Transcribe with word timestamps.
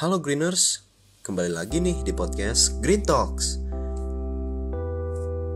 Halo 0.00 0.16
Greeners, 0.24 0.88
kembali 1.20 1.52
lagi 1.52 1.76
nih 1.76 2.00
di 2.00 2.16
podcast 2.16 2.80
Green 2.80 3.04
Talks. 3.04 3.60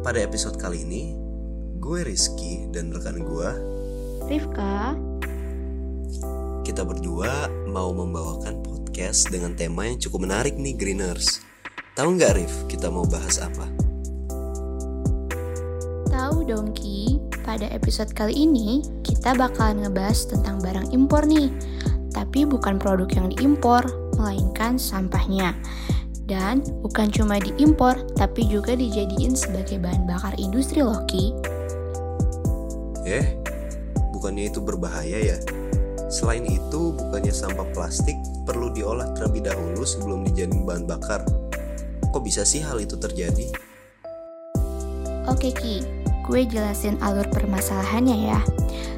Pada 0.05 0.21
episode 0.21 0.61
kali 0.61 0.85
ini, 0.85 1.17
gue 1.81 2.05
Rizky 2.05 2.69
dan 2.69 2.93
rekan 2.93 3.25
gue, 3.25 3.51
Rifka, 4.29 4.93
kita 6.69 6.85
berdua 6.85 7.49
mau 7.72 7.96
membawakan 7.96 8.61
podcast 8.61 9.33
dengan 9.33 9.57
tema 9.57 9.89
yang 9.89 9.96
cukup 9.96 10.29
menarik 10.29 10.53
nih 10.61 10.77
Greeners. 10.77 11.41
Tahu 11.96 12.21
nggak 12.21 12.37
Rif, 12.37 12.55
kita 12.68 12.93
mau 12.93 13.09
bahas 13.09 13.41
apa? 13.41 13.64
tahu 16.12 16.48
dong 16.48 16.77
Ki, 16.77 17.21
pada 17.45 17.68
episode 17.73 18.12
kali 18.12 18.45
ini 18.48 18.84
kita 19.00 19.32
bakalan 19.32 19.84
ngebahas 19.84 20.29
tentang 20.29 20.61
barang 20.61 20.93
impor 20.93 21.25
nih. 21.25 21.48
Tapi 22.12 22.48
bukan 22.48 22.80
produk 22.80 23.05
yang 23.12 23.29
diimpor, 23.29 23.84
melainkan 24.17 24.80
sampahnya. 24.80 25.55
Dan 26.27 26.67
bukan 26.82 27.07
cuma 27.14 27.39
diimpor, 27.39 27.95
tapi 28.18 28.50
juga 28.50 28.75
dijadiin 28.75 29.39
sebagai 29.39 29.79
bahan 29.79 30.11
bakar 30.11 30.35
industri 30.43 30.82
loh 30.82 31.07
Ki. 31.07 31.31
Eh, 33.06 33.39
bukannya 34.11 34.50
itu 34.50 34.59
berbahaya 34.59 35.23
ya? 35.23 35.39
Selain 36.11 36.42
itu, 36.42 36.91
bukannya 36.98 37.31
sampah 37.31 37.67
plastik 37.70 38.19
perlu 38.42 38.75
diolah 38.75 39.06
terlebih 39.14 39.47
dahulu 39.47 39.87
sebelum 39.87 40.27
dijadiin 40.27 40.67
bahan 40.67 40.91
bakar? 40.91 41.23
Kok 42.11 42.23
bisa 42.27 42.42
sih 42.42 42.59
hal 42.59 42.83
itu 42.83 42.98
terjadi? 42.98 43.47
Oke 45.31 45.51
Ki, 45.55 45.83
gue 46.27 46.42
jelasin 46.44 46.98
alur 47.00 47.27
permasalahannya 47.30 48.34
ya. 48.34 48.41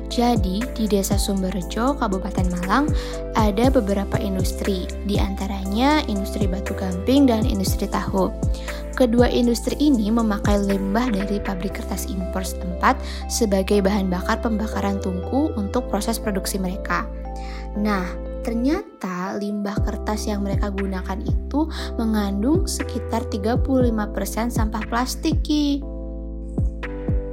Jadi, 0.08 0.64
di 0.72 0.88
Desa 0.88 1.20
Sumberjo, 1.20 1.92
Kabupaten 2.00 2.48
Malang, 2.48 2.88
ada 3.36 3.68
beberapa 3.68 4.16
industri, 4.16 4.88
di 5.04 5.20
antaranya 5.20 6.00
industri 6.08 6.48
batu 6.48 6.72
gamping 6.72 7.28
dan 7.28 7.44
industri 7.44 7.84
tahu. 7.86 8.32
Kedua 8.96 9.30
industri 9.30 9.78
ini 9.78 10.10
memakai 10.10 10.58
limbah 10.58 11.14
dari 11.14 11.38
pabrik 11.38 11.78
kertas 11.78 12.10
impor 12.10 12.42
setempat 12.42 12.98
sebagai 13.30 13.78
bahan 13.78 14.10
bakar 14.10 14.42
pembakaran 14.42 14.98
tungku 14.98 15.54
untuk 15.54 15.86
proses 15.86 16.18
produksi 16.18 16.58
mereka. 16.58 17.06
Nah, 17.78 18.02
ternyata 18.42 19.38
limbah 19.38 19.78
kertas 19.86 20.26
yang 20.26 20.42
mereka 20.42 20.74
gunakan 20.74 21.20
itu 21.22 21.70
mengandung 21.94 22.66
sekitar 22.66 23.22
35% 23.30 24.50
sampah 24.50 24.82
plastik, 24.90 25.46
Ki. 25.46 25.97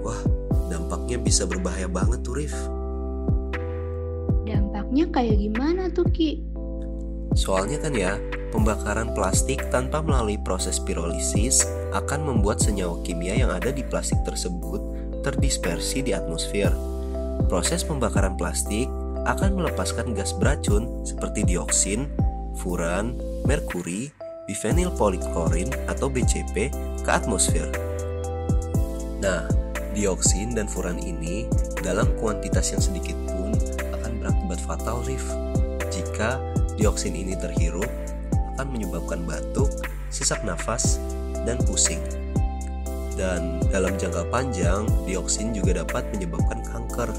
Wah, 0.06 0.22
dampaknya 0.70 1.18
bisa 1.18 1.50
berbahaya 1.50 1.90
banget 1.90 2.22
tuh 2.22 2.38
Rif. 2.38 2.54
Dampaknya 4.46 5.10
kayak 5.10 5.38
gimana 5.42 5.90
tuh, 5.90 6.06
Ki? 6.14 6.46
Soalnya 7.34 7.82
kan 7.82 7.98
ya, 7.98 8.22
pembakaran 8.54 9.18
plastik 9.18 9.66
tanpa 9.74 10.06
melalui 10.06 10.38
proses 10.38 10.78
pirolisis 10.78 11.66
akan 11.92 12.22
membuat 12.22 12.62
senyawa 12.62 13.02
kimia 13.02 13.34
yang 13.34 13.50
ada 13.50 13.74
di 13.74 13.82
plastik 13.82 14.22
tersebut 14.24 14.80
terdispersi 15.26 16.06
di 16.06 16.14
atmosfer. 16.14 16.70
Proses 17.50 17.82
pembakaran 17.82 18.38
plastik 18.38 18.86
akan 19.26 19.58
melepaskan 19.58 20.14
gas 20.14 20.38
beracun 20.38 21.02
seperti 21.02 21.44
dioksin, 21.50 22.06
furan, 22.62 23.18
merkuri, 23.50 24.14
bifenyl 24.46 24.94
poliklorin 24.94 25.68
atau 25.90 26.08
BCP 26.08 26.70
ke 27.02 27.10
atmosfer. 27.10 27.68
Nah, 29.20 29.65
dioksin 29.96 30.54
dan 30.54 30.68
furan 30.68 31.00
ini 31.00 31.48
dalam 31.80 32.12
kuantitas 32.20 32.76
yang 32.76 32.84
sedikit 32.84 33.16
pun 33.32 33.56
akan 34.04 34.12
berakibat 34.20 34.60
fatal, 34.68 35.02
Rif. 35.08 35.24
Jika 35.88 36.38
dioksin 36.76 37.16
ini 37.16 37.34
terhirup, 37.40 37.88
akan 38.56 38.68
menyebabkan 38.76 39.24
batuk, 39.24 39.72
sesak 40.12 40.44
nafas, 40.44 41.00
dan 41.48 41.56
pusing. 41.64 42.04
Dan 43.16 43.64
dalam 43.72 43.96
jangka 43.96 44.28
panjang, 44.28 44.84
dioksin 45.08 45.56
juga 45.56 45.80
dapat 45.88 46.04
menyebabkan 46.12 46.60
kanker. 46.68 47.10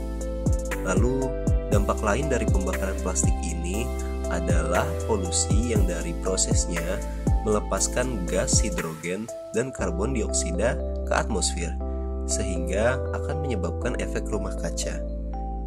Lalu, 0.85 1.33
dampak 1.73 2.05
lain 2.05 2.29
dari 2.29 2.45
pembakaran 2.45 2.95
plastik 3.01 3.35
ini 3.41 3.89
adalah 4.29 4.85
polusi 5.09 5.73
yang 5.73 5.89
dari 5.89 6.13
prosesnya 6.21 7.01
melepaskan 7.49 8.27
gas 8.29 8.61
hidrogen 8.61 9.25
dan 9.55 9.71
karbon 9.71 10.13
dioksida 10.13 10.75
ke 11.07 11.13
atmosfer 11.15 11.86
sehingga 12.27 13.01
akan 13.15 13.47
menyebabkan 13.47 13.99
efek 14.03 14.27
rumah 14.29 14.55
kaca. 14.59 15.03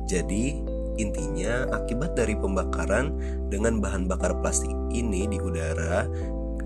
Jadi, 0.05 0.59
intinya 0.99 1.67
akibat 1.71 2.13
dari 2.13 2.35
pembakaran 2.35 3.15
dengan 3.47 3.79
bahan 3.79 4.05
bakar 4.05 4.35
plastik 4.43 4.71
ini 4.91 5.25
di 5.31 5.39
udara 5.39 6.05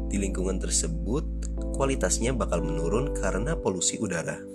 di 0.09 0.22
lingkungan 0.22 0.62
tersebut 0.62 1.26
kualitasnya 1.74 2.38
bakal 2.38 2.62
menurun 2.62 3.18
karena 3.18 3.58
polusi 3.58 3.98
udara. 3.98 4.53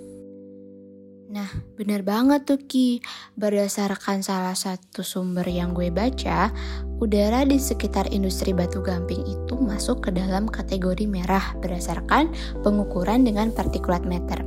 Nah, 1.29 1.45
bener 1.77 2.01
banget 2.01 2.49
tuh 2.49 2.57
Ki. 2.57 3.05
Berdasarkan 3.37 4.25
salah 4.25 4.57
satu 4.57 5.05
sumber 5.05 5.45
yang 5.45 5.77
gue 5.77 5.93
baca, 5.93 6.49
udara 6.97 7.45
di 7.45 7.61
sekitar 7.61 8.09
industri 8.09 8.49
batu 8.49 8.81
gamping 8.81 9.21
itu 9.29 9.53
masuk 9.53 10.01
ke 10.01 10.09
dalam 10.09 10.49
kategori 10.49 11.05
merah 11.05 11.53
berdasarkan 11.61 12.33
pengukuran 12.65 13.21
dengan 13.29 13.53
partikulat 13.53 14.09
meter. 14.09 14.41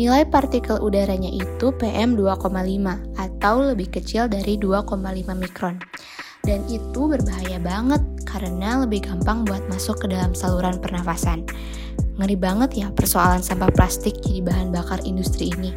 Nilai 0.00 0.24
partikel 0.24 0.80
udaranya 0.80 1.28
itu 1.28 1.76
PM 1.76 2.16
2,5 2.16 2.48
atau 3.20 3.54
lebih 3.60 3.92
kecil 3.92 4.32
dari 4.32 4.56
2,5 4.56 4.96
mikron. 5.36 5.76
Dan 6.40 6.64
itu 6.72 7.04
berbahaya 7.04 7.60
banget 7.60 8.00
karena 8.24 8.80
lebih 8.80 9.04
gampang 9.04 9.44
buat 9.44 9.60
masuk 9.68 10.00
ke 10.00 10.08
dalam 10.08 10.32
saluran 10.32 10.80
pernafasan. 10.80 11.44
Ngeri 12.16 12.32
banget 12.32 12.80
ya 12.80 12.88
persoalan 12.96 13.44
sampah 13.44 13.68
plastik 13.76 14.16
jadi 14.24 14.40
bahan 14.40 14.72
bakar 14.72 15.04
industri 15.04 15.52
ini. 15.52 15.76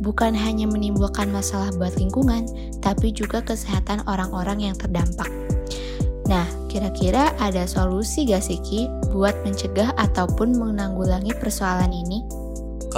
Bukan 0.00 0.32
hanya 0.32 0.64
menimbulkan 0.64 1.28
masalah 1.28 1.68
buat 1.76 1.92
lingkungan, 2.00 2.48
tapi 2.80 3.12
juga 3.12 3.44
kesehatan 3.44 4.00
orang-orang 4.08 4.72
yang 4.72 4.76
terdampak. 4.80 5.28
Nah, 6.24 6.48
kira-kira 6.72 7.36
ada 7.36 7.68
solusi 7.68 8.24
gak 8.32 8.48
sih 8.48 8.56
Ki 8.64 8.88
buat 9.12 9.36
mencegah 9.44 9.92
ataupun 10.00 10.56
menanggulangi 10.56 11.36
persoalan 11.36 11.92
ini? 11.92 12.17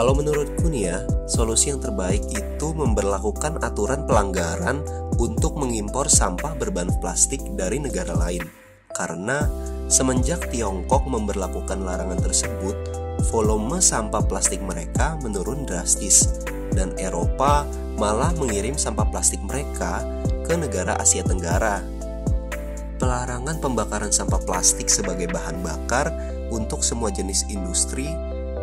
Kalau 0.01 0.17
menurutku 0.17 0.73
nih 0.73 0.89
ya, 0.89 1.05
solusi 1.29 1.69
yang 1.69 1.77
terbaik 1.77 2.25
itu 2.33 2.69
memberlakukan 2.73 3.61
aturan 3.61 4.09
pelanggaran 4.09 4.81
untuk 5.21 5.61
mengimpor 5.61 6.09
sampah 6.09 6.57
berbahan 6.57 6.89
plastik 7.05 7.45
dari 7.53 7.77
negara 7.85 8.17
lain. 8.17 8.41
Karena 8.97 9.45
semenjak 9.93 10.49
Tiongkok 10.49 11.05
memberlakukan 11.05 11.85
larangan 11.85 12.17
tersebut, 12.17 12.73
volume 13.29 13.77
sampah 13.85 14.25
plastik 14.25 14.65
mereka 14.65 15.21
menurun 15.21 15.69
drastis 15.69 16.33
dan 16.73 16.97
Eropa 16.97 17.69
malah 18.01 18.33
mengirim 18.41 18.81
sampah 18.81 19.05
plastik 19.05 19.45
mereka 19.45 20.01
ke 20.49 20.57
negara 20.57 20.97
Asia 20.97 21.21
Tenggara. 21.21 21.85
Pelarangan 22.97 23.61
pembakaran 23.61 24.09
sampah 24.17 24.41
plastik 24.49 24.89
sebagai 24.89 25.29
bahan 25.29 25.61
bakar 25.61 26.09
untuk 26.49 26.81
semua 26.81 27.13
jenis 27.13 27.45
industri 27.53 28.09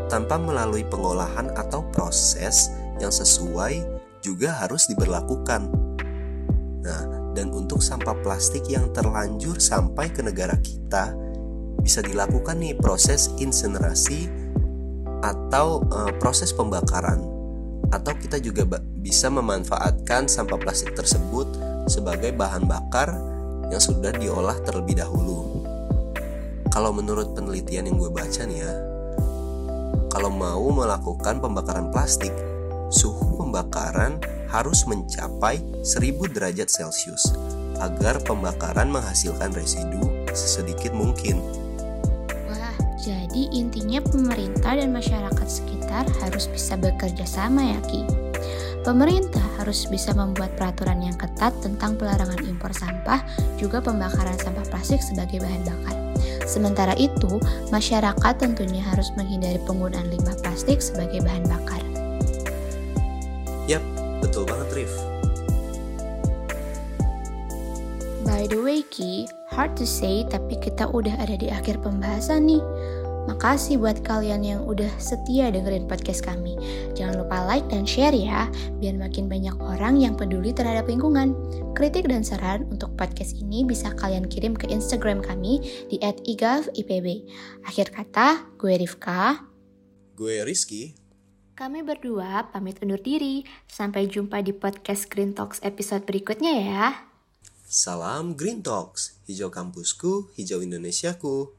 tanpa 0.07 0.39
melalui 0.39 0.87
pengolahan 0.87 1.51
atau 1.55 1.83
proses 1.91 2.71
yang 2.97 3.13
sesuai 3.13 3.83
juga 4.23 4.51
harus 4.65 4.89
diberlakukan. 4.89 5.69
Nah, 6.83 7.03
dan 7.37 7.53
untuk 7.53 7.85
sampah 7.85 8.17
plastik 8.25 8.65
yang 8.65 8.89
terlanjur 8.95 9.61
sampai 9.61 10.09
ke 10.09 10.25
negara 10.25 10.57
kita 10.57 11.13
bisa 11.77 12.01
dilakukan 12.01 12.57
nih 12.57 12.73
proses 12.75 13.29
insenerasi 13.37 14.25
atau 15.21 15.85
e, 15.85 15.99
proses 16.17 16.49
pembakaran 16.49 17.21
atau 17.93 18.11
kita 18.17 18.41
juga 18.41 18.81
bisa 18.99 19.29
memanfaatkan 19.31 20.27
sampah 20.27 20.59
plastik 20.59 20.97
tersebut 20.97 21.47
sebagai 21.87 22.35
bahan 22.35 22.67
bakar 22.67 23.15
yang 23.71 23.79
sudah 23.79 24.11
diolah 24.11 24.57
terlebih 24.65 24.99
dahulu. 24.99 25.63
Kalau 26.67 26.91
menurut 26.91 27.31
penelitian 27.37 27.87
yang 27.87 27.97
gue 28.01 28.11
baca 28.11 28.43
nih 28.43 28.59
ya, 28.65 28.71
kalau 30.17 30.33
mau 30.33 30.73
melakukan 30.73 31.37
pembakaran 31.37 31.93
plastik, 31.93 32.33
suhu 32.89 33.37
pembakaran 33.37 34.17
harus 34.49 34.81
mencapai 34.89 35.61
1000 35.85 36.33
derajat 36.33 36.65
Celcius 36.65 37.37
agar 37.77 38.17
pembakaran 38.25 38.89
menghasilkan 38.89 39.53
residu 39.53 40.01
sesedikit 40.33 40.89
mungkin. 40.89 41.37
Wah, 42.49 42.73
jadi 42.97 43.45
intinya 43.53 44.01
pemerintah 44.01 44.81
dan 44.81 44.89
masyarakat 44.89 45.45
sekitar 45.45 46.09
harus 46.25 46.49
bisa 46.49 46.73
bekerja 46.73 47.29
sama 47.29 47.77
ya 47.77 47.79
Ki. 47.85 48.26
Pemerintah 48.85 49.43
harus 49.59 49.83
bisa 49.91 50.15
membuat 50.15 50.55
peraturan 50.55 51.03
yang 51.03 51.17
ketat 51.19 51.51
tentang 51.59 51.99
pelarangan 51.99 52.39
impor 52.47 52.71
sampah, 52.71 53.19
juga 53.59 53.83
pembakaran 53.83 54.39
sampah 54.39 54.63
plastik 54.71 55.03
sebagai 55.03 55.43
bahan 55.43 55.63
bakar. 55.67 55.95
Sementara 56.47 56.95
itu, 56.95 57.43
masyarakat 57.75 58.33
tentunya 58.39 58.79
harus 58.79 59.11
menghindari 59.19 59.59
penggunaan 59.67 60.07
limbah 60.07 60.39
plastik 60.39 60.79
sebagai 60.79 61.19
bahan 61.19 61.43
bakar. 61.51 61.83
Yap, 63.67 63.83
betul 64.23 64.47
banget 64.47 64.71
Rif. 64.71 64.93
By 68.23 68.47
the 68.47 68.59
way 68.63 68.87
Ki, 68.87 69.27
hard 69.51 69.75
to 69.75 69.83
say, 69.83 70.23
tapi 70.27 70.55
kita 70.59 70.87
udah 70.87 71.19
ada 71.19 71.35
di 71.35 71.51
akhir 71.51 71.83
pembahasan 71.83 72.47
nih. 72.47 72.63
Makasih 73.27 73.75
buat 73.75 74.07
kalian 74.07 74.39
yang 74.39 74.63
udah 74.63 74.87
setia 74.95 75.51
dengerin 75.51 75.83
podcast 75.83 76.23
kami. 76.23 76.55
Jangan 76.95 77.19
lupa 77.19 77.43
like 77.43 77.67
dan 77.67 77.83
share 77.83 78.15
ya, 78.15 78.47
biar 78.79 78.95
makin 78.95 79.27
banyak 79.27 79.51
orang 79.59 79.99
yang 79.99 80.15
peduli 80.15 80.55
terhadap 80.55 80.87
lingkungan. 80.87 81.35
Kritik 81.75 82.07
dan 82.07 82.23
saran 82.23 82.63
untuk 82.71 82.95
podcast 82.95 83.35
ini 83.35 83.67
bisa 83.67 83.91
kalian 83.99 84.31
kirim 84.31 84.55
ke 84.55 84.71
Instagram 84.71 85.19
kami 85.19 85.59
di 85.91 85.99
@igavipb. 85.99 87.27
Akhir 87.67 87.91
kata, 87.91 88.47
gue 88.55 88.79
Rifka. 88.79 89.43
Gue 90.15 90.47
Rizky. 90.47 90.95
Kami 91.51 91.83
berdua 91.83 92.47
pamit 92.47 92.79
undur 92.79 93.03
diri. 93.03 93.43
Sampai 93.67 94.07
jumpa 94.07 94.39
di 94.39 94.55
podcast 94.55 95.11
Green 95.11 95.35
Talks 95.35 95.59
episode 95.67 96.07
berikutnya 96.07 96.53
ya. 96.63 96.85
Salam 97.67 98.39
Green 98.39 98.63
Talks, 98.63 99.19
hijau 99.27 99.51
kampusku, 99.51 100.31
hijau 100.39 100.63
Indonesiaku. 100.63 101.56